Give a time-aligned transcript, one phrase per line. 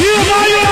[0.00, 0.69] You know you